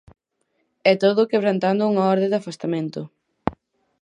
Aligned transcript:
E 0.89 0.91
todo 1.03 1.29
quebrantando 1.31 1.89
unha 1.91 2.05
orde 2.13 2.27
de 2.31 2.37
afastamento. 2.41 3.01